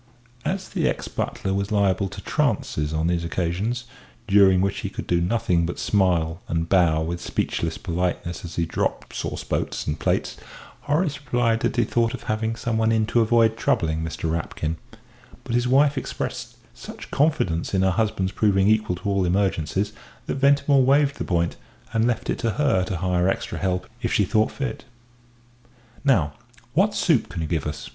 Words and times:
As 0.43 0.67
the 0.67 0.87
ex 0.89 1.07
butler 1.07 1.53
was 1.53 1.71
liable 1.71 2.09
to 2.09 2.21
trances 2.21 2.91
on 2.91 3.05
these 3.05 3.23
occasions 3.23 3.83
during 4.27 4.59
which 4.59 4.79
he 4.79 4.89
could 4.89 5.05
do 5.05 5.21
nothing 5.21 5.63
but 5.63 5.77
smile 5.77 6.41
and 6.47 6.67
bow 6.67 7.03
with 7.03 7.21
speechless 7.21 7.77
politeness 7.77 8.43
as 8.43 8.55
he 8.55 8.65
dropped 8.65 9.13
sauce 9.13 9.43
boats 9.43 9.85
and 9.85 9.99
plates, 9.99 10.37
Horace 10.89 11.23
replied 11.23 11.59
that 11.59 11.75
he 11.75 11.83
thought 11.83 12.15
of 12.15 12.23
having 12.23 12.55
someone 12.55 12.91
in 12.91 13.05
to 13.13 13.21
avoid 13.21 13.55
troubling 13.55 14.01
Mr. 14.01 14.27
Rapkin; 14.31 14.77
but 15.43 15.53
his 15.53 15.67
wife 15.67 15.99
expressed 15.99 16.57
such 16.73 17.11
confidence 17.11 17.75
in 17.75 17.83
her 17.83 17.91
husband's 17.91 18.31
proving 18.31 18.67
equal 18.67 18.95
to 18.95 19.03
all 19.07 19.23
emergencies, 19.23 19.93
that 20.25 20.37
Ventimore 20.39 20.81
waived 20.83 21.19
the 21.19 21.23
point, 21.23 21.57
and 21.93 22.07
left 22.07 22.27
it 22.27 22.39
to 22.39 22.53
her 22.53 22.83
to 22.85 22.97
hire 22.97 23.29
extra 23.29 23.59
help 23.59 23.87
if 24.01 24.11
she 24.11 24.25
thought 24.25 24.49
fit. 24.51 24.83
"Now, 26.03 26.33
what 26.73 26.95
soup 26.95 27.29
can 27.29 27.43
you 27.43 27.47
give 27.47 27.67
us?" 27.67 27.87